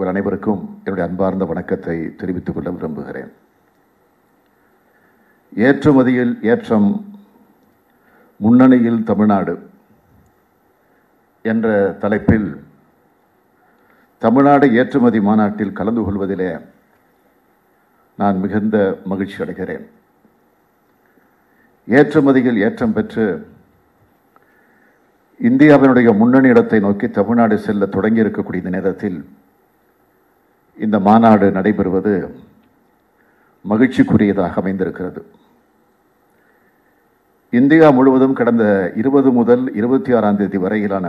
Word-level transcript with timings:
உங்கள் 0.00 0.12
அனைவருக்கும் 0.12 0.60
என்னுடைய 0.84 1.04
அன்பார்ந்த 1.06 1.44
வணக்கத்தை 1.44 1.94
தெரிவித்துக் 2.20 2.54
கொள்ள 2.54 2.68
விரும்புகிறேன். 2.70 3.32
ஏற்றுமதியில் 5.64 6.32
ஏற்றம் 6.50 6.86
முன்னணியில் 8.44 9.02
தமிழ்நாடு 9.10 9.54
என்ற 11.42 11.66
தலைப்பில் 12.04 12.48
தமிழ்நாடு 14.18 14.68
ஏற்றுமதி 14.82 15.20
மாநாட்டில் 15.20 15.76
கலந்து 15.80 16.04
கொள்வதிலே 16.04 16.48
நான் 18.16 18.40
மிகுந்த 18.44 18.78
மகிழ்ச்சி 19.04 19.38
அடைகிறேன். 19.44 19.84
ஏற்றுமதியில் 21.98 22.62
ஏற்றம் 22.68 22.96
பெற்று 22.96 23.26
இந்தியாவினுடைய 25.50 26.16
முன்னணி 26.22 26.48
இடத்தை 26.54 26.80
நோக்கி 26.86 27.10
தமிழ்நாடு 27.20 27.58
செல்ல 27.68 27.90
தொடங்கி 27.98 28.24
இருக்கக்கூடிய 28.24 28.64
இந்த 28.64 28.74
நேரத்தில் 28.78 29.20
இந்த 30.84 30.96
மாநாடு 31.06 31.46
நடைபெறுவது 31.56 32.12
மகிழ்ச்சிக்குரியதாக 33.70 34.60
அமைந்திருக்கிறது. 34.62 35.20
இந்தியா 37.58 37.86
முழுவதும் 37.96 38.38
கடந்த 38.38 38.64
இருபது 39.00 39.28
முதல் 39.38 39.64
இருபத்தி 39.80 40.10
ஆறாம் 40.18 40.38
தேதி 40.40 40.58
வரையிலான 40.64 41.06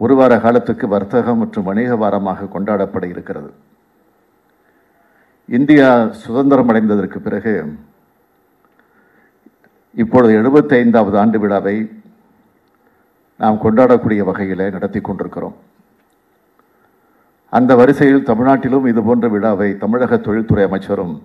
ஒரு 0.00 0.14
வார 0.18 0.32
காலத்துக்கு 0.44 0.86
வர்த்தகம் 0.94 1.40
மற்றும் 1.42 1.66
வணிக 1.68 1.92
வாரமாக 2.02 2.48
கொண்டாடப்பட 2.54 3.04
இருக்கிறது. 3.14 3.50
இந்தியா 5.56 5.88
சுதந்திரம் 6.24 6.70
அடைந்ததற்கு 6.72 7.20
பிறகு 7.26 7.54
இப்பொழுது 10.02 10.32
எழுபத்தி 10.40 10.74
ஐந்தாவது 10.82 11.16
ஆண்டு 11.22 11.38
விழாவை 11.44 11.76
நாம் 13.40 13.62
கொண்டாடக்கூடிய 13.64 14.22
வகையில் 14.28 14.64
நடத்தி 14.76 15.00
கொண்டிருக்கிறோம். 15.00 15.56
அந்த 17.50 17.74
வரிசையில் 17.74 18.24
தமிழ்நாட்டிலும் 18.24 18.86
இதுபோன்ற 18.88 19.28
விழாவை 19.28 19.76
தமிழக 19.76 20.16
தொழில்துறை 20.16 20.64
அமைச்சரும் 20.64 21.22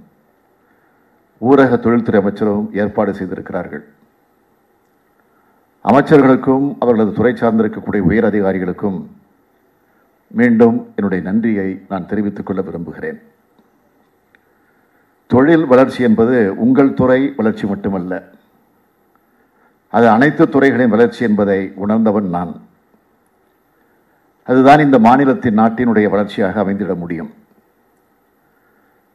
ஊரக 1.41 1.79
தொழில்துறை 1.79 2.21
அமைச்சரும் 2.21 2.69
ஏற்பாடு 2.73 3.13
செய்திருக்கிறார்கள். 3.13 3.83
அமைச்சர்களுக்கும் 5.83 6.75
அவர்களது 6.79 7.13
துறை 7.13 7.33
சார்ந்திருக்கக்கூடிய 7.33 7.99
உயர் 7.99 8.23
அதிகாரிகளுக்கும் 8.23 9.05
மீண்டும் 10.27 10.77
என்னுடைய 10.95 11.23
நன்றியை 11.23 11.81
நான் 11.89 12.07
தெரிவித்துக் 12.07 12.45
கொள்ள 12.45 12.61
விரும்புகிறேன். 12.61 13.21
தொழில் 15.27 15.65
வளர்ச்சி 15.65 16.03
என்பது 16.03 16.53
உங்கள் 16.57 16.93
துறை 16.93 17.33
வளர்ச்சி 17.37 17.67
மட்டுமல்ல 17.67 18.23
அது 19.89 20.09
அனைத்து 20.09 20.49
துறைகளின் 20.49 20.89
வளர்ச்சி 20.89 21.25
என்பதை 21.25 21.71
உணர்ந்தவன் 21.75 22.29
நான். 22.29 22.53
அதுதான் 24.49 24.83
இந்த 24.85 24.97
மாநிலத்தின் 25.07 25.59
நாட்டினுடைய 25.61 26.07
வளர்ச்சியாக 26.13 26.61
அமைந்திட 26.63 26.93
முடியும். 27.01 27.31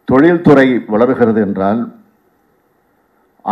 தொழில்துறை 0.08 0.68
வளர்கிறது 0.92 1.40
என்றால் 1.46 1.80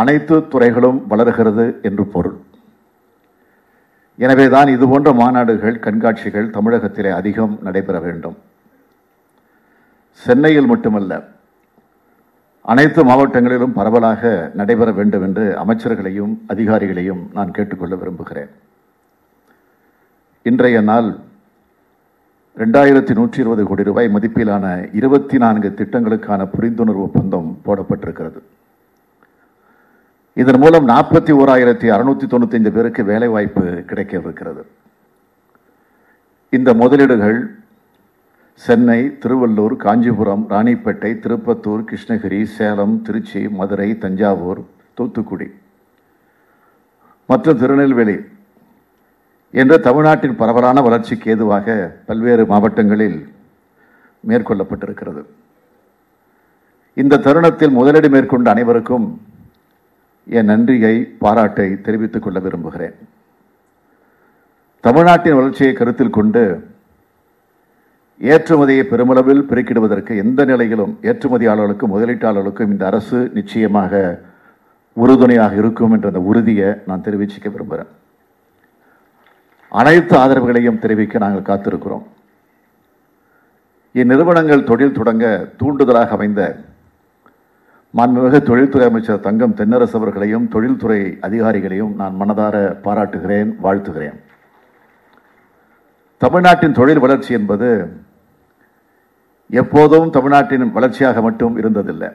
அனைத்து 0.01 0.35
துறைகளும் 0.53 0.99
வளர்கிறது 1.11 1.65
என்று 1.87 2.03
பொருள். 2.13 2.37
எனவே 4.19 4.45
தான் 4.55 4.69
இதுபோன்ற 4.75 5.09
மாநாடுகள் 5.21 5.75
கண்காட்சிகள் 5.85 6.53
தமிழகத்திலே 6.57 7.11
அதிகம் 7.19 7.53
நடைபெற 7.65 7.97
வேண்டும். 8.05 8.37
சென்னையில் 10.21 10.69
மட்டுமல்ல 10.71 11.13
அனைத்து 12.71 13.01
மாவட்டங்களிலும் 13.09 13.75
பரவலாக 13.79 14.31
நடைபெற 14.59 14.89
வேண்டும் 14.99 15.25
என்று 15.27 15.45
அமைச்சர்களையும் 15.63 16.33
அதிகாரிகளையும் 16.53 17.21
நான் 17.37 17.55
கேட்டுக்கொள்ள 17.57 17.95
விரும்புகிறேன். 18.01 18.51
இன்றைய 20.49 20.81
நாள் 20.89 21.09
ரெண்டாயிரத்தி 22.61 23.13
நூற்றி 23.17 23.39
இருபது 23.41 23.63
கோடி 23.65 23.83
ரூபாய் 23.87 24.07
மதிப்பிலான 24.13 24.65
இருபத்தி 24.99 25.37
நான்கு 25.37 25.69
திட்டங்களுக்கான 25.79 26.41
புரிந்துணர்வு 26.53 27.01
ஒப்பந்தம் 27.07 27.49
போடப்பட்டிருக்கிறது. 27.65 28.39
இதன் 30.41 30.59
மூலம் 30.63 30.87
நாற்பத்தி 30.89 31.33
ஓராயிரத்தி 31.41 31.87
அறுநூத்தி 31.95 32.25
தொண்ணூத்தி 32.31 32.57
ஐந்து 32.59 32.71
பேருக்கு 32.75 33.03
வேலைவாய்ப்பு 33.03 33.63
கிடைக்க 33.89 34.13
இருக்கிறது 34.23 34.63
இந்த 36.57 36.73
முதலீடுகள் 36.73 37.39
சென்னை 38.65 38.99
திருவள்ளூர் 39.23 39.75
காஞ்சிபுரம் 39.85 40.45
ராணிப்பேட்டை 40.53 41.11
திருப்பத்தூர் 41.25 41.83
கிருஷ்ணகிரி 41.89 42.41
சேலம் 42.55 42.95
திருச்சி 43.01 43.41
மதுரை 43.59 43.97
தஞ்சாவூர் 44.05 44.61
தூத்துக்குடி. 44.93 45.47
மற்றும் 47.29 47.59
திருநெல்வேலி 47.61 48.17
என்ற 49.53 49.77
தமிழ்நாட்டின் 49.77 50.35
பரவலான 50.35 50.81
வளர்ச்சிக்கு 50.81 51.31
ஏதுவாக 51.31 51.75
பல்வேறு 52.05 52.45
மாவட்டங்களில் 52.45 53.19
மேற்கொள்ளப்பட்டிருக்கிறது. 54.27 55.21
இந்த 56.93 57.17
தருணத்தில் 57.17 57.75
முதலீடு 57.79 58.09
மேற்கொண்ட 58.09 58.49
அனைவருக்கும் 58.49 59.21
என் 60.27 60.45
நன்றியை 60.45 60.95
பாராட்டை 61.19 61.81
தெரிவித்துக் 61.81 62.23
கொள்ள 62.23 62.39
விரும்புகிறேன். 62.39 62.95
தமிழ்நாட்டின் 64.79 65.35
வளர்ச்சியை 65.35 65.73
கருத்தில் 65.73 66.15
கொண்டு 66.17 66.43
ஏற்றுமதியை 68.21 68.83
பெருமளவில் 68.91 69.47
பெருக்கிடுவதற்கு 69.49 70.15
எந்த 70.23 70.45
நிலையிலும் 70.45 70.97
ஏற்றுமதியாளர்களுக்கும் 71.01 71.93
முதலீட்டாளர்களுக்கும் 71.95 72.71
இந்த 72.73 72.85
அரசு 72.85 73.29
நிச்சயமாக 73.33 74.23
உறுதுணையாக 74.93 75.55
இருக்கும் 75.55 75.91
என்ற 75.91 76.07
அந்த 76.07 76.19
உறுதியை 76.19 76.73
நான் 76.85 77.05
தெரிவிச்சுக்க 77.07 77.49
விரும்புகிறேன். 77.51 77.91
அனைத்து 79.69 80.17
ஆதரவுகளையும் 80.17 80.79
தெரிவிக்க 80.79 81.17
நாங்கள் 81.17 81.47
காத்திருக்கிறோம். 81.49 82.03
இந்நிறுவனங்கள் 83.93 84.63
தொழில் 84.63 84.93
தொடங்க 84.93 85.49
தூண்டுதலாக 85.59 86.07
அமைந்த 86.07 86.59
மாண்புமிகு 87.97 88.41
தொழில்துறை 88.43 88.87
அமைச்சர் 88.87 89.19
தங்கம் 89.19 89.55
தென்னரசு 89.55 89.95
அவர்களையும் 89.95 90.47
தொழில்துறை 90.47 91.17
அதிகாரிகளையும் 91.21 91.95
நான் 91.95 92.15
மனதார 92.19 92.55
பாராட்டுகிறேன் 92.81 93.57
வாழ்த்துகிறேன். 93.63 94.17
தமிழ்நாட்டின் 96.17 96.73
தொழில் 96.73 96.99
வளர்ச்சி 96.99 97.33
என்பது 97.33 97.99
எப்போதும் 99.49 100.09
தமிழ்நாட்டின் 100.09 100.71
வளர்ச்சியாக 100.71 101.21
மட்டும் 101.21 101.57
இருந்ததில்லை. 101.61 102.11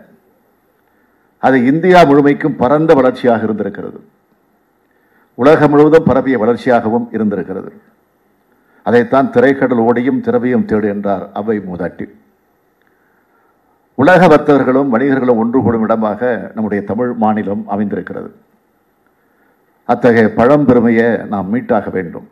அது 1.38 1.64
இந்தியா 1.66 2.04
முழுமைக்கும் 2.04 2.56
பரந்த 2.56 2.94
வளர்ச்சியாக 2.94 3.42
இருந்திருக்கிறது. 3.42 4.00
உலகம் 5.34 5.70
முழுவதும் 5.70 6.04
பரவிய 6.04 6.38
வளர்ச்சியாகவும் 6.38 7.06
இருந்திருக்கிறது. 7.12 7.72
அதைத்தான் 8.82 9.30
திரைக்கடல் 9.30 9.78
ஓடியும் 9.78 10.20
திரவியும் 10.20 10.66
தேடு 10.66 10.84
என்றார் 10.84 11.30
அவை 11.32 11.58
மூதாட்டி. 11.58 12.06
உலக 13.94 14.26
வர்த்தகர்களும் 14.26 14.92
வணிகர்களும் 14.92 15.36
ஒன்று 15.36 15.62
கூடும் 15.62 15.82
இடமாக 15.82 16.50
நம்முடைய 16.54 16.84
தமிழ் 16.84 17.12
மாநிலம் 17.12 17.64
அமைந்திருக்கிறது. 17.68 18.30
அத்தகைய 19.84 20.32
பழம்பெருமையை 20.36 21.26
நாம் 21.26 21.54
மீட்டாக 21.54 21.90
வேண்டும். 21.90 22.28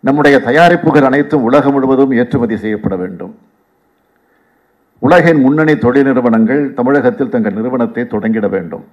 நம்முடைய 0.00 0.38
தயாரிப்புகள் 0.38 1.04
அனைத்தும் 1.04 1.42
உலகம் 1.42 1.72
முழுவதும் 1.72 2.12
ஏற்றுமதி 2.12 2.56
செய்யப்பட 2.56 2.96
வேண்டும். 2.96 3.38
உலகின் 4.98 5.40
முன்னணி 5.40 5.78
தொழில் 5.78 6.04
நிறுவனங்கள் 6.04 6.74
தமிழகத்தில் 6.74 7.28
தங்கள் 7.28 7.52
நிறுவனத்தை 7.52 8.04
தொடங்கிட 8.04 8.48
வேண்டும். 8.48 8.84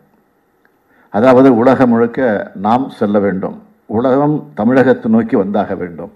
அதாவது 1.18 1.50
உலகம் 1.62 1.90
முழுக்க 1.90 2.20
நாம் 2.66 2.86
செல்ல 3.00 3.18
வேண்டும். 3.26 3.58
உலகம் 3.86 4.36
தமிழகத்தை 4.60 5.12
நோக்கி 5.12 5.36
வந்தாக 5.36 5.72
வேண்டும். 5.78 6.12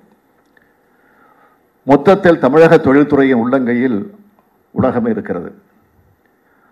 மொத்தத்தில் 1.88 2.44
தமிழக 2.46 2.78
தொழில்துறையின் 2.78 3.42
உள்ளங்கையில் 3.44 3.98
உலகம் 4.72 5.06
இருக்கிறது. 5.06 5.50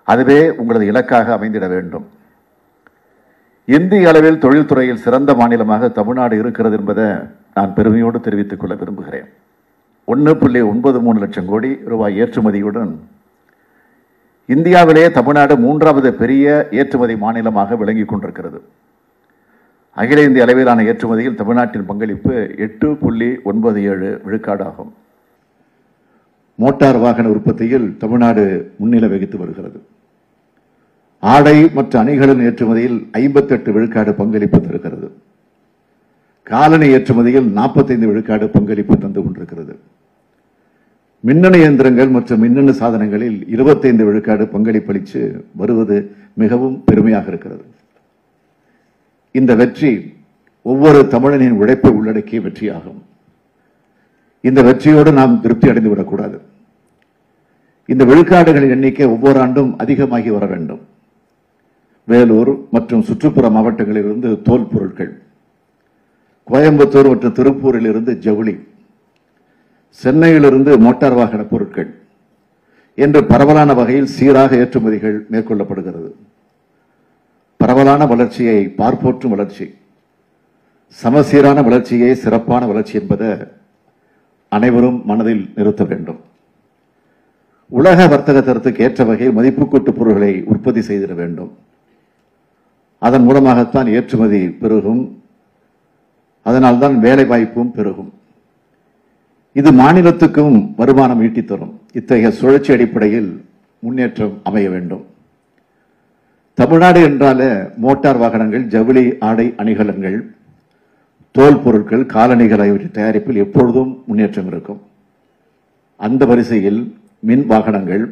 அதுவே 0.03 0.39
உங்களது 0.61 0.85
இலக்காக 0.85 1.33
அமைந்திட 1.37 1.67
வேண்டும். 1.67 2.05
இந்திய 3.65 4.09
அளவில் 4.09 4.43
தொழில்துறையில் 4.45 5.03
சிறந்த 5.05 5.33
மாநிலமாக 5.33 5.89
தமிழ்நாடு 5.89 6.35
இருக்கிறது 6.37 6.77
என்பதை 6.77 7.07
நான் 7.53 7.73
பெருமையோடு 7.73 8.19
தெரிவித்துக் 8.19 8.59
கொள்ள 8.59 8.75
விரும்புகிறேன். 8.75 9.29
ஒன்று 10.05 10.37
புள்ளி 10.37 10.61
ஒன்பது 10.71 10.99
மூணு 11.05 11.19
லட்சம் 11.19 11.47
கோடி 11.47 11.71
ரூபாய் 11.85 12.19
ஏற்றுமதியுடன் 12.21 12.91
இந்தியாவிலேயே 14.53 15.11
தமிழ்நாடு 15.11 15.57
மூன்றாவது 15.57 16.13
பெரிய 16.13 16.67
ஏற்றுமதி 16.71 17.15
மாநிலமாக 17.17 17.75
விளங்கிக் 17.75 18.07
கொண்டிருக்கிறது. 18.07 18.61
அகில 19.91 20.23
இந்திய 20.23 20.45
அளவிலான 20.45 20.83
ஏற்றுமதியில் 20.83 21.35
தமிழ்நாட்டின் 21.35 21.85
பங்களிப்பு 21.85 22.55
எட்டு 22.57 22.95
புள்ளி 22.95 23.29
ஒன்பது 23.43 23.83
ஏழு 23.83 24.21
விழுக்காடு 24.23 24.63
ஆகும் 24.65 24.93
மோட்டார் 26.55 26.97
வாகன 26.97 27.29
உற்பத்தியில் 27.29 27.97
தமிழ்நாடு 27.97 28.71
முன்னிலை 28.77 29.09
வகித்து 29.09 29.37
வருகிறது. 29.37 29.79
ஆடை 31.19 31.69
மற்ற 31.73 32.03
அணிகளின் 32.03 32.43
ஏற்றுமதியில் 32.49 33.09
ஐம்பத்தெட்டு 33.11 33.71
விழுக்காடு 33.71 34.13
பங்களிப்பு 34.13 34.61
தருகிறது. 34.61 35.11
காலணி 36.43 36.87
ஏற்றுமதியில் 36.95 37.51
நாற்பத்தைந்து 37.51 38.07
விழுக்காடு 38.07 38.49
பங்களிப்பு 38.49 38.97
தந்து 38.97 39.23
கொண்டிருக்கிறது. 39.23 39.74
மின்னணு 41.27 41.57
இயந்திரங்கள் 41.61 42.09
மற்றும் 42.15 42.41
மின்னணு 42.43 42.73
சாதனங்களில் 42.79 43.37
இருபத்தைந்து 43.53 44.03
விழுக்காடு 44.07 44.43
பங்களிப்பளித்து 44.53 45.21
வருவது 45.59 45.95
மிகவும் 46.41 46.75
பெருமையாக 46.87 47.25
இருக்கிறது. 47.31 47.63
இந்த 49.39 49.51
வெற்றி 49.61 49.91
ஒவ்வொரு 50.71 50.99
தமிழனின் 51.13 51.55
உழைப்பை 51.61 51.91
உள்ளடக்கிய 51.97 52.41
வெற்றியாகும். 52.45 52.99
இந்த 54.49 54.59
வெற்றியோடு 54.67 55.13
நாம் 55.19 55.41
திருப்தி 55.45 55.69
அடைந்து 55.71 55.93
விடக்கூடாது. 55.93 56.37
இந்த 57.93 58.03
விழுக்காடுகளின் 58.11 58.75
எண்ணிக்கை 58.77 59.07
ஒவ்வொரு 59.15 59.39
ஆண்டும் 59.45 59.71
அதிகமாகி 59.85 60.29
வர 60.35 60.45
வேண்டும். 60.53 60.83
வேலூர் 62.11 62.53
மற்றும் 62.75 63.05
சுற்றுப்புற 63.09 63.45
மாவட்டங்களிலிருந்து 63.57 64.29
தோல் 64.47 64.71
பொருட்கள் 64.73 65.13
கோயம்புத்தூர் 66.51 67.11
மற்றும் 67.11 67.37
திருப்பூரில் 67.39 67.89
இருந்து 67.91 68.13
ஜவுளி 68.25 68.55
சென்னையிலிருந்து 70.01 70.77
மோட்டார் 70.77 71.13
வாகன 71.13 71.43
பொருட்கள் 71.43 71.89
என்று 72.95 73.25
பரவலான 73.25 73.73
வகையில் 73.73 74.05
சீராக 74.05 74.55
ஏற்றுமதிகள் 74.55 75.17
மேற்கொள்ளப்படுகிறது. 75.31 76.11
பரவலான 77.57 78.05
வளர்ச்சியை 78.05 78.67
பார்ப்போற்றும் 78.67 79.29
வளர்ச்சி 79.29 79.73
சமசீரான 81.03 81.63
வளர்ச்சியே 81.63 82.13
சிறப்பான 82.13 82.65
வளர்ச்சி 82.65 82.99
என்பதை 82.99 83.29
அனைவரும் 84.49 85.01
மனதில் 85.05 85.51
நிறுத்த 85.55 85.83
வேண்டும். 85.83 86.19
உலக 87.69 88.07
வர்த்தக 88.07 88.39
தரத்துக்கு 88.41 88.79
ஏற்ற 88.79 89.03
வகையில் 89.03 89.37
மதிப்புக்கூட்டு 89.37 89.91
பொருட்களை 89.91 90.43
உற்பத்தி 90.45 90.79
செய்திட 90.79 91.13
வேண்டும். 91.13 91.57
அதன் 92.97 93.23
மூலமாகத்தான் 93.23 93.87
ஏற்றுமதி 93.87 94.49
பெருகும். 94.49 95.23
அதனால்தான் 96.43 96.99
வேலை 96.99 97.25
வாய்ப்பும் 97.25 97.71
பெருகும். 97.71 98.13
இது 99.59 99.69
மாநிலத்துக்கும் 99.71 100.55
வருமானம் 100.79 101.21
ஈட்டி 101.25 101.41
தரும். 101.43 101.73
இத்தகைய 101.97 102.29
சுழற்சி 102.39 102.71
அடிப்படையில் 102.73 103.29
முன்னேற்றம் 103.83 104.33
அமைய 104.47 104.67
வேண்டும். 104.73 105.03
தமிழ்நாடு 106.57 106.99
என்றாலே 107.09 107.47
மோட்டார் 107.83 108.19
வாகனங்கள் 108.23 108.65
ஜவுளி 108.73 109.03
ஆடை 109.27 109.45
அணிகலன்கள் 109.61 110.17
தோல் 111.35 111.61
பொருட்கள் 111.63 112.03
காலணிகள் 112.15 112.61
ஆகியவற்றின் 112.63 112.97
தயாரிப்பில் 112.97 113.41
எப்பொழுதும் 113.45 113.91
முன்னேற்றம் 114.07 114.49
இருக்கும். 114.51 114.81
அந்த 115.99 116.21
வரிசையில் 116.31 116.81
மின் 117.29 117.45
வாகனங்கள் 117.53 118.03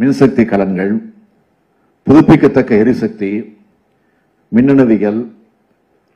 மின்சக்தி 0.00 0.44
கலன்கள் 0.52 0.92
புதுப்பிக்கத்தக்க 2.06 2.82
எரிசக்தி 2.82 3.32
மின்னணுவியல் 4.56 5.20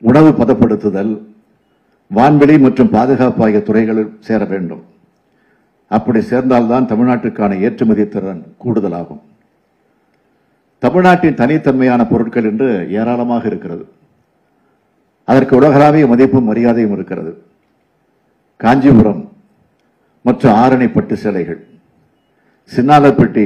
உணவு 0.09 0.29
பதப்படுத்துதல் 0.39 1.13
வான்வெளி 2.17 2.55
மற்றும் 2.65 2.93
பாதுகாப்பு 2.93 3.43
ஆகிய 3.45 3.59
துறைகளில் 3.65 4.13
சேர 4.27 4.45
வேண்டும். 4.51 4.83
அப்படி 5.87 6.21
சேர்ந்தால்தான் 6.29 6.89
தமிழ்நாட்டுக்கான 6.91 7.57
ஏற்றுமதி 7.65 8.05
திறன் 8.07 8.41
கூடுதலாகும். 8.63 9.21
தமிழ்நாட்டின் 10.83 11.39
தனித்தன்மையான 11.41 12.01
பொருட்கள் 12.09 12.49
என்று 12.51 12.69
ஏராளமாக 12.99 13.43
இருக்கிறது. 13.51 13.83
அதற்கு 15.31 15.53
உலகளாவிய 15.59 16.07
மதிப்பும் 16.07 16.49
மரியாதையும் 16.49 16.95
இருக்கிறது. 16.97 17.31
காஞ்சிபுரம் 18.57 19.23
மற்றும் 20.21 20.55
ஆரணி 20.63 20.87
பட்டு 20.93 21.15
சேலைகள் 21.23 21.61
சின்னாலப்பட்டி 22.71 23.45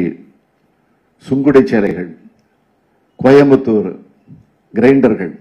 சுங்குடி 1.27 1.62
சேலைகள் 1.71 2.12
கோயம்புத்தூர் 3.24 3.92
கிரைண்டர்கள் 4.74 5.33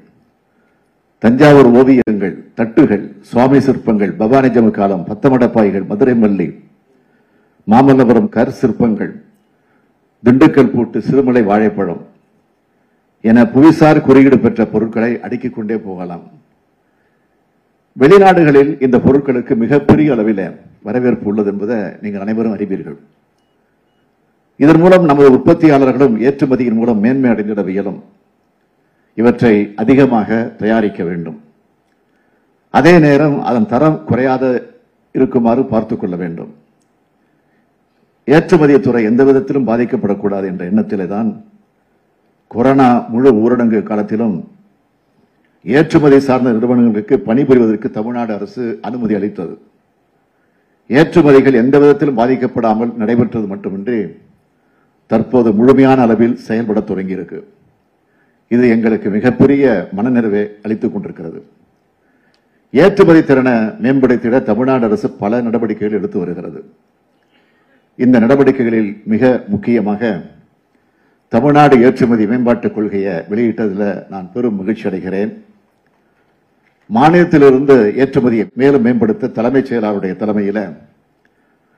தஞ்சாவூர் 1.23 1.69
ஓவியங்கள் 1.81 2.33
தட்டுகள் 2.57 3.03
சுவாமி 3.21 3.61
சிற்பங்கள் 3.61 4.13
பவானி 4.21 4.71
காலம் 4.71 5.05
பத்தமடப்பாய்கள் 5.09 5.85
மதுரை 5.91 6.15
மல்லி 6.23 6.47
மாமல்லபுரம் 7.73 8.29
கர் 8.37 8.51
சிற்பங்கள் 8.61 9.13
திண்டுக்கல் 10.25 10.73
பூட்டு 10.73 11.03
சிறுமலை 11.03 11.43
வாழைப்பழம் 11.43 12.01
என 13.21 13.45
புவிசார் 13.55 14.01
குறியீடு 14.07 14.39
பெற்ற 14.39 14.67
பொருட்களை 14.67 15.21
அடுக்கிக் 15.21 15.55
கொண்டே 15.55 15.77
போகலாம். 15.77 16.25
வெளிநாடுகளில் 18.01 18.73
இந்த 18.83 18.99
பொருட்களுக்கு 18.99 19.57
மிகப்பெரிய 19.57 20.13
அளவில் 20.13 20.45
வரவேற்பு 20.83 21.29
உள்ளது 21.31 21.51
என்பதை 21.53 21.77
நீங்கள் 22.01 22.21
அனைவரும் 22.21 22.53
அறிவீர்கள். 22.53 22.99
இதன் 24.57 24.81
மூலம் 24.81 25.05
நமது 25.05 25.31
உற்பத்தியாளர்களும் 25.37 26.19
ஏற்றுமதியின் 26.29 26.79
மூலம் 26.81 26.99
மேன்மை 26.99 27.31
அடைந்திட 27.31 27.65
இயலும். 27.77 28.03
இவற்றை 29.15 29.73
அதிகமாக 29.77 30.55
தயாரிக்க 30.59 31.05
வேண்டும். 31.05 31.43
அதே 32.71 32.99
நேரம் 32.99 33.41
அதன் 33.41 33.67
தரம் 33.67 34.05
குறையாத 34.05 34.75
இருக்குமாறு 35.13 35.65
பார்த்துக் 35.65 36.01
கொள்ள 36.01 36.17
வேண்டும். 36.17 36.55
ஏற்றுமதி 38.25 38.81
துறை 38.81 39.05
எந்த 39.05 39.25
விதத்திலும் 39.25 39.67
பாதிக்கப்படக்கூடாது 39.67 40.45
என்ற 40.45 40.71
எண்ணத்திலே 40.71 41.07
தான் 41.07 41.45
கொரோனா 42.47 43.07
முழு 43.09 43.33
ஊரடங்கு 43.33 43.83
காலத்திலும் 43.83 44.51
ஏற்றுமதி 45.63 46.19
சார்ந்த 46.19 46.53
நிறுவனங்களுக்கு 46.53 47.23
பணிபுரிவதற்கு 47.27 47.91
தமிழ்நாடு 47.91 48.35
அரசு 48.35 48.79
அனுமதி 48.83 49.15
அளித்தது. 49.15 49.59
ஏற்றுமதிகள் 50.89 51.55
எந்த 51.55 51.79
விதத்திலும் 51.79 52.19
பாதிக்கப்படாமல் 52.19 52.95
நடைபெற்றது 52.95 53.47
மட்டுமின்றி 53.47 54.07
தற்போது 55.07 55.53
முழுமையான 55.53 56.03
அளவில் 56.03 56.37
செயல்பட 56.37 56.81
தொடங்கியிருக்கு. 56.81 57.43
இது 58.53 58.69
எங்களுக்கு 58.69 59.11
மிகப்பெரிய 59.11 59.89
மனநிறைவை 59.97 60.43
அளித்துக் 60.63 60.93
கொண்டிருக்கிறது. 60.93 61.45
ஏற்றுமதி 62.71 63.23
திறனை 63.25 63.53
மேம்படுத்திட 63.53 64.43
தமிழ்நாடு 64.43 64.85
அரசு 64.85 65.11
பல 65.11 65.41
நடவடிக்கைகள் 65.41 65.99
எடுத்து 65.99 66.19
வருகிறது. 66.19 66.61
இந்த 67.97 68.21
நடவடிக்கைகளில் 68.21 69.03
மிக 69.05 69.45
முக்கியமாக 69.47 70.21
தமிழ்நாடு 71.29 71.83
ஏற்றுமதி 71.83 72.25
மேம்பாட்டுக் 72.27 72.75
கொள்கையை 72.75 73.15
வெளியிட்டதில் 73.31 74.09
நான் 74.09 74.31
பெரும் 74.33 74.57
மகிழ்ச்சி 74.57 74.89
அடைகிறேன். 74.89 75.33
மாநிலத்திலிருந்து 76.95 77.77
ஏற்றுமதியை 78.03 78.47
மேலும் 78.55 78.83
மேம்படுத்த 78.83 79.27
தலைமைச் 79.27 79.73
செயலாளருடைய 79.73 80.17
தலைமையில் 80.17 80.65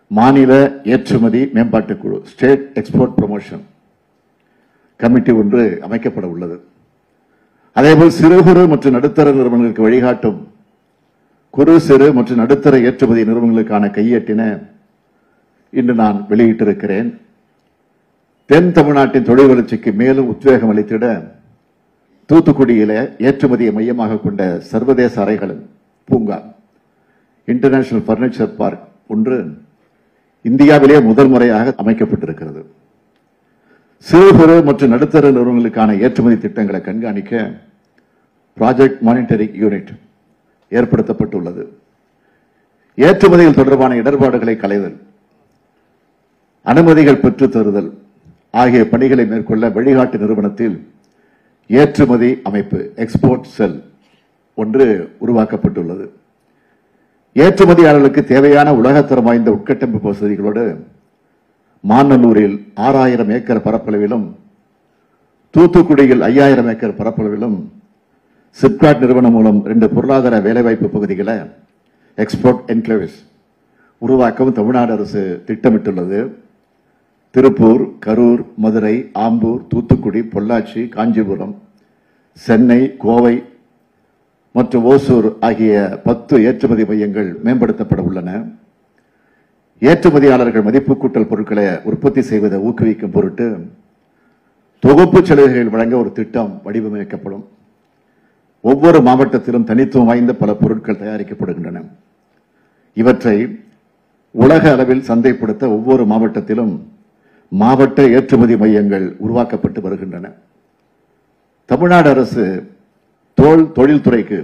மாநில 0.07 0.81
ஏற்றுமதி 0.85 1.45
மேம்பாட்டுக் 1.45 2.01
குழு 2.01 2.21
ஸ்டேட் 2.25 2.69
எக்ஸ்போர்ட் 2.75 3.13
ப்ரமோஷன் 3.17 3.65
கமிட்டி 5.03 5.33
ஒன்று 5.41 5.63
அமைக்கப்பட 5.87 6.27
உள்ளது. 6.35 6.57
அதேபோல் 7.79 8.17
சிறு 8.19 8.37
குறு 8.47 8.63
மற்றும் 8.73 8.95
நடுத்தர 8.97 9.27
நிறுவனங்களுக்கு 9.39 9.87
வழிகாட்டும் 9.87 10.41
குறு 11.57 11.75
சிறு 11.89 12.07
மற்றும் 12.17 12.41
நடுத்தர 12.43 12.75
ஏற்றுமதி 12.89 13.23
நிறுவனங்களுக்கான 13.31 13.91
கையேட்டின 13.97 14.43
இன்று 15.79 15.95
நான் 16.03 16.19
வெளியிட்டிருக்கிறேன். 16.31 17.09
தென் 18.51 18.71
தமிழ்நாட்டின் 18.77 19.29
தொழில் 19.29 19.51
வளர்ச்சிக்கு 19.51 19.91
மேலும் 20.01 20.31
உத்வேகம் 20.33 20.73
அளித்திட 20.73 21.07
தூத்துக்குடியில 22.31 22.93
ஏற்றுமதியை 23.29 23.73
மையமாக 23.77 24.21
கொண்ட 24.25 24.43
சர்வதேச 24.71 25.15
அறைகள் 25.25 25.55
பூங்கா 26.09 26.39
இன்டர்நேஷனல் 27.53 28.07
பர்னிச்சர் 28.09 28.57
பார்க் 28.61 28.85
ஒன்று 29.15 29.39
இந்தியாவிலே 30.51 30.97
முதல் 31.11 31.31
முறையாக 31.35 31.75
அமைக்கப்பட்டிருக்கிறது. 31.83 32.63
சிறு 34.09 34.31
குறு 34.39 34.55
மற்றும் 34.69 34.93
நடுத்தர 34.93 35.27
நிறுவனங்களுக்கான 35.35 35.95
ஏற்றுமதி 36.07 36.37
திட்டங்களை 36.41 36.81
கண்காணிக்க 36.87 37.35
ப்ராஜெக்ட் 38.57 38.99
மானிட்டரிங் 39.07 39.55
யூனிட் 39.63 39.93
ஏற்படுத்தப்பட்டுள்ளது. 40.73 41.63
ஏற்றுமதிகள் 42.99 43.59
தொடர்பான 43.61 43.97
இடர்பாடுகளை 44.01 44.55
களைதல் 44.63 44.97
அனுமதிகள் 46.73 47.23
பெற்று 47.23 47.47
தருதல் 47.55 47.91
ஆகிய 48.63 48.83
பணிகளை 48.93 49.25
மேற்கொள்ள 49.31 49.71
வழிகாட்டு 49.77 50.19
நிறுவனத்தில் 50.23 50.77
ஏற்றுமதி 51.71 52.31
அமைப்பு 52.51 52.81
எக்ஸ்போர்ட் 53.05 53.49
செல் 53.57 53.79
ஒன்று 54.59 54.87
உருவாக்கப்பட்டுள்ளது. 55.25 56.07
ஏற்றுமதியாளர்களுக்கு 57.37 58.25
தேவையான 58.33 58.69
உலகத்தரம் 58.81 59.29
வாய்ந்த 59.29 59.51
உட்கட்டமைப்பு 59.59 60.11
வசதிகளோடு 60.13 60.65
மாநல்லூரில் 61.91 62.57
ஆறாயிரம் 62.87 63.33
ஏக்கர் 63.37 63.65
பரப்பளவிலும் 63.67 64.27
தூத்துக்குடியில் 65.55 66.23
ஐயாயிரம் 66.29 66.69
ஏக்கர் 66.73 66.99
பரப்பளவிலும் 67.01 67.59
சிப்காட் 68.59 69.03
நிறுவனம் 69.03 69.35
மூலம் 69.37 69.61
ரெண்டு 69.71 69.87
பொருளாதார 69.95 70.35
வேலைவாய்ப்பு 70.47 70.89
பகுதிகளை 70.95 71.37
எக்ஸ்போர்ட் 72.25 72.63
என்க்ளேவ்ஸ் 72.75 73.19
உருவாக்கவும் 74.03 74.57
தமிழ்நாடு 74.59 74.93
அரசு 74.97 75.23
திட்டமிட்டுள்ளது. 75.47 76.21
திருப்பூர் 77.35 77.85
கரூர் 78.07 78.43
மதுரை 78.65 78.97
ஆம்பூர் 79.27 79.63
தூத்துக்குடி 79.71 80.21
பொள்ளாச்சி 80.35 80.83
காஞ்சிபுரம் 80.97 81.55
சென்னை 82.47 82.81
கோவை 83.05 83.35
மற்றும் 84.59 84.85
ஓசூர் 84.93 85.29
ஆகிய 85.49 85.73
பத்து 86.05 86.35
ஏற்றுமதி 86.49 86.85
மையங்கள் 86.91 87.31
மேம்படுத்தப்பட 87.45 88.03
உள்ளன. 88.09 88.31
ஏற்றுமதியாளர்கள் 89.91 90.67
மதிப்பு 90.67 90.95
கூட்டல் 90.95 91.29
பொருட்களை 91.31 91.65
உற்பத்தி 91.91 92.23
செய்வதை 92.31 92.59
ஊக்குவிக்கும் 92.69 93.15
பொருட்டு 93.17 93.47
தொகுப்பு 94.85 95.19
சலுகைகள் 95.27 95.73
வழங்க 95.75 95.95
ஒரு 96.03 96.11
திட்டம் 96.19 96.53
வடிவமைக்கப்படும். 96.65 97.45
ஒவ்வொரு 98.71 98.99
மாவட்டத்திலும் 99.09 99.69
தனித்துவம் 99.71 100.09
வாய்ந்த 100.11 100.33
பல 100.43 100.51
பொருட்கள் 100.55 101.01
தயாரிக்கப்படுகின்றன. 101.03 101.79
இவற்றை 103.01 103.37
உலக 104.31 104.65
அளவில் 104.73 105.07
சந்தைப்படுத்த 105.09 105.63
ஒவ்வொரு 105.77 106.05
மாவட்டத்திலும் 106.13 106.75
மாவட்ட 107.49 108.07
ஏற்றுமதி 108.17 108.57
மையங்கள் 108.63 109.07
உருவாக்கப்பட்டு 109.25 109.81
வருகின்றன. 109.81 110.27
தமிழ்நாடு 111.71 112.09
அரசு 112.15 112.45
தோல் 113.39 113.67
தொழில்துறைக்கு 113.77 114.39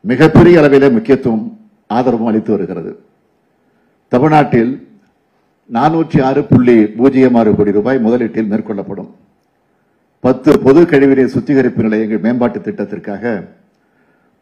மிகப்பெரிய 0.00 0.60
அளவிலே 0.60 0.90
முக்கியத்துவம் 0.96 1.44
ஆதரவும் 1.86 2.28
அளித்து 2.30 2.52
வருகிறது. 2.56 2.92
தமிழ்நாட்டில் 4.12 4.70
நானூற்றி 5.70 6.18
ஆறு 6.28 6.40
புள்ளி 6.50 6.76
பூஜ்ஜியம் 6.96 7.36
ஆறு 7.40 7.50
கோடி 7.58 7.72
ரூபாய் 7.76 7.98
முதலீட்டில் 8.06 8.48
மேற்கொள்ளப்படும். 8.52 9.10
பத்து 10.24 10.50
பொது 10.64 10.80
கழிவுநீர் 10.92 11.34
சுத்திகரிப்பு 11.34 11.82
நிலையங்கள் 11.86 12.22
மேம்பாட்டு 12.24 12.58
திட்டத்திற்காக 12.64 13.24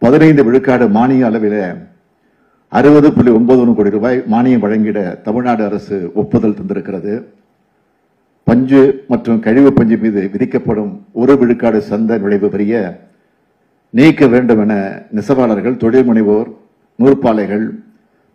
பதினைந்து 0.03 0.43
விழுக்காடு 0.47 0.87
மானிய 0.97 1.27
அளவில் 1.29 1.61
அறுபது 2.73 3.09
புள்ளி 3.17 3.31
ஒன்பது 3.39 3.61
ஒன்று 3.63 3.75
கோடி 3.75 3.91
ரூபாய் 3.97 4.19
மானியம் 4.33 4.65
வழங்கிட 4.65 5.01
தமிழ்நாடு 5.27 5.63
அரசு 5.69 5.99
ஒப்புதல் 6.23 6.57
தந்திருக்கிறது. 6.61 7.13
பஞ்சு 8.47 8.81
மற்றும் 9.13 9.43
கழிவு 9.47 9.71
பஞ்சு 9.79 9.97
மீது 10.05 10.23
விதிக்கப்படும் 10.35 10.93
ஒரு 11.23 11.35
விழுக்காடு 11.43 11.79
சந்த 11.91 12.19
நுழைவு 12.25 12.49
வரிய 12.55 12.75
நீக்க 13.95 14.27
வேண்டும் 14.35 14.63
என 14.65 14.75
நெசவாளர்கள் 15.17 15.81
தொழில் 15.85 16.09
முனைவோர் 16.09 16.49
நூற்பாலைகள் 16.99 17.67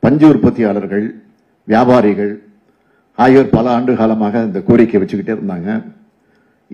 பஞ்சு 0.04 0.26
உற்பத்தியாளர்கள் 0.32 1.06
வியாபாரிகள் 1.68 2.34
ஆகியோர் 3.18 3.54
பல 3.56 3.66
ஆண்டு 3.78 3.92
காலமாக 4.00 4.42
இந்த 4.48 4.60
கோரிக்கை 4.68 5.00
வச்சுக்கிட்டே 5.02 5.34
இருந்தாங்க. 5.36 5.70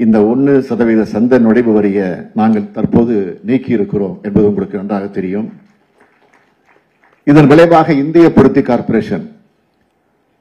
இந்த 0.03 0.17
ஒன்று 0.31 0.53
சதவீத 0.67 1.01
சந்த 1.15 1.39
நுழைவு 1.45 1.71
வரியை 1.77 2.07
நாங்கள் 2.39 2.71
தற்போது 2.75 3.15
நீக்கி 3.47 3.71
இருக்கிறோம் 3.77 4.15
என்பது 4.27 4.45
உங்களுக்கு 4.51 4.79
நன்றாக 4.81 5.07
தெரியும். 5.17 5.47
இதன் 7.27 7.49
விளைவாக 7.51 7.93
இந்திய 8.03 8.27
பொருத்தி 8.37 8.61
கார்ப்பரேஷன் 8.69 9.25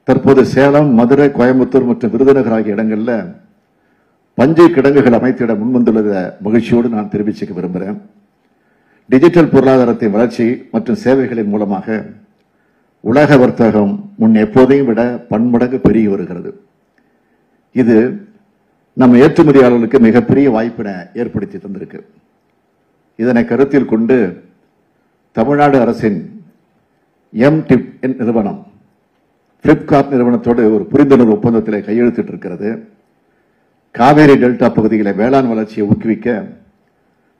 தற்போது 0.07 0.41
சேலம் 0.53 0.89
மதுரை 0.99 1.27
கோயம்புத்தூர் 1.37 1.89
மற்றும் 1.89 2.11
விருதுநகர் 2.13 2.55
ஆகிய 2.57 2.75
இடங்களில் 2.75 3.17
பஞ்சை 4.37 4.65
கிடங்குகள் 4.75 5.17
அமைத்திட 5.17 5.53
முன்வந்துள்ளத 5.61 6.13
மகிழ்ச்சியோடு 6.45 6.89
நான் 6.95 7.11
தெரிவிச்சுக்க 7.13 7.53
விரும்புகிறேன் 7.57 7.97
டிஜிட்டல் 9.09 9.51
பொருளாதாரத்தின் 9.53 10.15
வளர்ச்சி 10.15 10.45
மற்றும் 10.73 10.99
சேவைகளின் 11.03 11.51
மூலமாக 11.53 11.97
உலக 13.03 13.37
வர்த்தகம் 13.37 13.93
முன் 14.21 14.35
எப்போதையும் 14.45 14.89
விட 14.89 15.01
பன்மடங்கு 15.31 15.77
பெருகி 15.85 16.09
வருகிறது. 16.13 16.49
இது 17.75 17.95
நம்ம 19.01 19.17
ஏற்றுமதியாளர்களுக்கு 19.25 19.99
மிகப்பெரிய 20.07 20.47
வாய்ப்பினை 20.55 20.93
ஏற்படுத்தி 21.21 21.57
தந்திருக்கு. 21.57 21.99
இதனை 23.19 23.43
கருத்தில் 23.45 23.91
கொண்டு 23.93 24.17
தமிழ்நாடு 25.37 25.77
அரசின் 25.83 26.19
எம் 27.33 27.61
டிப் 27.69 27.89
நிறுவனம் 28.19 28.59
பிளிப்கார்ட் 29.65 30.13
நிறுவனத்தோடு 30.13 30.61
ஒரு 30.75 30.83
புரிந்துணர்வு 30.91 31.35
ஒப்பந்தத்தில் 31.35 31.85
கையெழுத்திட்டு 31.87 32.31
இருக்கிறது 32.33 32.69
காவேரி 33.95 34.35
டெல்டா 34.43 34.67
பகுதிகளை 34.77 35.13
வேளாண் 35.21 35.51
வளர்ச்சியை 35.51 35.83
ஊக்குவிக்க 35.87 36.29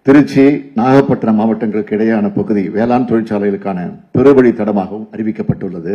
திருச்சி 0.10 0.44
நாகப்பட்டினம் 0.78 1.38
மாவட்டங்களுக்கு 1.40 1.96
இடையேயான 1.96 2.28
பகுதி 2.38 2.62
வேளாண் 2.76 3.06
தொழிற்சாலைகளுக்கான 3.10 3.80
பெருவழி 4.14 4.52
தடமாகவும் 4.60 5.04
அறிவிக்கப்பட்டுள்ளது. 5.14 5.94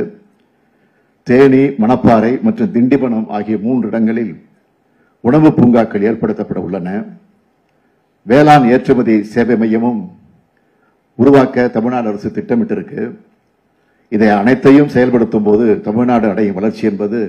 தேனி 1.27 1.63
மணப்பாறை 1.83 2.31
மற்றும் 2.47 2.71
திண்டிவனம் 2.75 3.25
ஆகிய 3.37 3.57
மூன்று 3.65 3.89
இடங்களில் 3.91 4.31
உணவு 5.25 5.51
பூங்காக்கள் 5.57 6.07
ஏற்படுத்தப்பட 6.11 6.61
உள்ளன. 6.67 6.89
வேளாண் 8.27 8.69
ஏற்றுமதி 8.75 9.17
சேவை 9.33 9.57
மையமும் 9.63 10.01
உருவாக்க 11.19 11.67
தமிழ்நாடு 11.79 12.09
அரசு 12.13 12.31
திட்டமிட்டிருக்கு. 12.39 13.03
இதை 14.13 14.31
அனைத்தையும் 14.41 14.93
செயல்படுத்தும் 14.95 15.49
போது 15.49 15.67
தமிழ்நாடு 15.89 16.29
அடையும் 16.35 16.59
வளர்ச்சி 16.61 16.87
என்பது 16.93 17.23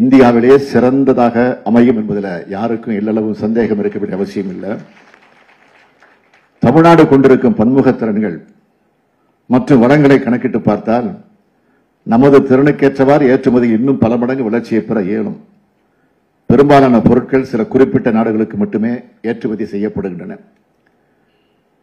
இந்தியாவிலேயே 0.00 0.58
சிறந்ததாக 0.72 1.46
அமையும் 1.72 2.00
என்பதில் 2.02 2.32
யாருக்கும் 2.56 2.98
எல்லளவும் 3.02 3.40
சந்தேகம் 3.44 3.82
இருக்க 3.84 3.98
வேண்டிய 4.00 4.20
அவசியம் 4.22 4.52
இல்லை 4.56 4.72
தமிழ்நாடு 6.64 7.08
கொண்டிருக்கும் 7.08 7.58
பன்முகத்திறன்கள் 7.58 8.38
மற்றும் 9.46 9.82
வளங்களை 9.82 10.18
கணக்கிட்டு 10.20 10.60
பார்த்தால் 10.60 11.08
நமது 12.02 12.40
திறனுக்கேற்றவாறு 12.40 13.24
ஏற்றுமதி 13.32 13.68
இன்னும் 13.68 13.98
பல 13.98 14.16
மடங்கு 14.16 14.44
வளர்ச்சியை 14.44 14.82
பெற 14.82 15.02
இயலும். 15.02 15.38
பெரும்பாலான 16.46 17.00
பொருட்கள் 17.00 17.48
சில 17.50 17.64
குறிப்பிட்ட 17.64 18.10
நாடுகளுக்கு 18.10 18.56
மட்டுமே 18.56 18.92
ஏற்றுமதி 19.22 19.64
செய்யப்படுகின்றன. 19.64 20.38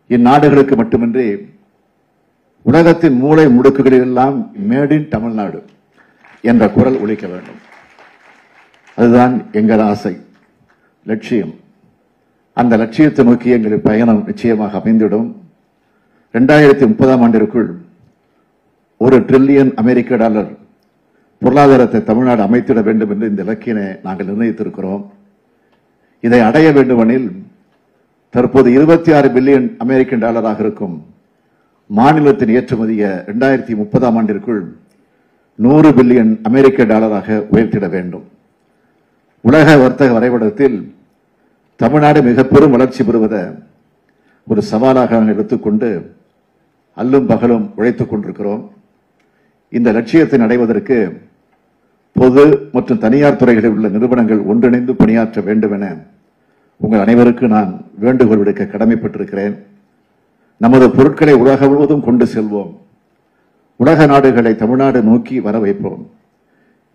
இந்நாடுகளுக்கு 0.10 0.76
மட்டுமின்றி 0.76 1.28
உலகத்தின் 2.62 3.20
மூளை 3.24 3.46
முடுக்குகளிலெல்லாம் 3.46 4.38
மேட் 4.70 4.92
இன் 4.92 5.08
தமிழ்நாடு 5.08 5.64
என்ற 6.42 6.70
குரல் 6.70 7.00
ஒழிக்க 7.00 7.28
வேண்டும். 7.28 7.60
அதுதான் 8.96 9.46
எங்கள் 9.52 9.80
ஆசை 9.80 10.14
லட்சியம். 11.06 11.56
அந்த 12.62 12.74
லட்சியத்தை 12.82 13.24
நோக்கி 13.28 13.50
எங்கள் 13.56 13.86
பயணம் 13.88 14.22
நிச்சயமாக 14.30 14.80
அமைந்திடும் 14.80 15.28
ரெண்டாயிரத்தி 16.34 16.86
முப்பதாம் 16.92 17.24
ஆண்டிற்குள் 17.26 17.68
ஒரு 19.02 19.18
ட்ரில்லியன் 19.30 19.72
அமெரிக்க 19.82 20.18
டாலர் 20.22 20.50
பொருளாதாரத்தை 21.42 22.00
தமிழ்நாடு 22.04 22.42
அமைத்திட 22.46 22.82
வேண்டும் 22.88 23.12
என்று 23.14 23.30
இந்த 23.32 23.42
இலக்கினை 23.44 23.86
நாங்கள் 24.06 24.30
நிர்ணயித்திருக்கிறோம். 24.30 25.04
இதை 26.24 26.40
அடைய 26.48 26.68
வேண்டுமெனில் 26.78 27.28
தற்போது 28.36 28.70
இருபத்தி 28.78 29.12
ஆறு 29.18 29.30
பில்லியன் 29.36 29.68
அமெரிக்கன் 29.84 30.24
டாலராக 30.26 30.60
இருக்கும் 30.66 30.96
மாநிலத்தின் 32.00 32.54
ஏற்றுமதியை 32.58 33.12
ரெண்டாயிரத்தி 33.30 33.74
முப்பதாம் 33.82 34.18
ஆண்டிற்குள் 34.20 34.64
நூறு 35.66 35.90
பில்லியன் 36.00 36.34
அமெரிக்க 36.50 36.86
டாலராக 36.94 37.38
உயர்த்திட 37.54 37.86
வேண்டும். 37.96 38.26
உலக 39.44 39.78
வர்த்தக 39.78 40.12
வரைபடத்தில் 40.18 40.78
தமிழ்நாடு 41.82 42.22
மிக 42.24 42.44
பெரும் 42.44 42.72
வளர்ச்சி 42.72 43.04
பெறுவதை 43.04 43.42
ஒரு 44.48 44.62
சவாலாக 44.62 45.16
நாங்கள் 45.16 45.34
எடுத்துக்கொண்டு 45.34 46.16
அல்லும் 46.98 47.28
பகலும் 47.28 47.72
உழைத்துக் 47.76 48.10
கொண்டிருக்கிறோம். 48.10 48.72
இந்த 49.70 49.92
லட்சியத்தை 49.92 50.40
அடைவதற்கு 50.42 51.22
பொது 52.12 52.70
மற்றும் 52.72 52.98
தனியார் 52.98 53.36
துறைகளில் 53.36 53.70
உள்ள 53.70 53.88
நிறுவனங்கள் 53.88 54.40
ஒன்றிணைந்து 54.40 54.96
பணியாற்ற 54.96 55.42
வேண்டும் 55.42 55.72
என 55.72 55.96
உங்கள் 56.78 57.06
அனைவருக்கு 57.06 57.48
நான் 57.48 57.86
வேண்டுகோள் 58.00 58.38
விடுக்க 58.38 58.64
கடமைப்பட்டிருக்கிறேன். 58.64 59.56
நமது 60.58 60.92
பொருட்களை 60.92 61.34
உலக 61.34 61.68
முழுவதும் 61.68 62.04
கொண்டு 62.04 62.26
செல்வோம். 62.26 62.72
உலக 63.76 64.06
நாடுகளை 64.06 64.56
தமிழ்நாடு 64.56 65.02
நோக்கி 65.04 65.40
வர 65.40 65.60
வைப்போம் 65.60 66.10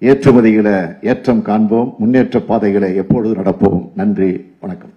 ஏற்றுமதிகளை 0.03 0.77
ஏற்றம் 1.07 1.43
காண்போம் 1.43 1.95
முன்னேற்ற 1.99 2.41
பாதைகளை 2.41 2.95
எப்பொழுது 2.97 3.35
நடப்போம். 3.41 3.91
நன்றி 3.95 4.31
வணக்கம். 4.61 4.93